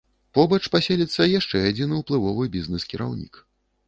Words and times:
Побач 0.35 0.57
паселіцца 0.75 1.27
яшчэ 1.39 1.61
адзін 1.71 1.93
уплывовы 1.99 2.47
бізнэс-кіраўнік. 2.57 3.39